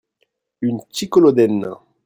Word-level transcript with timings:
Une 0.61 0.79
Chikolodenn. 0.91 1.61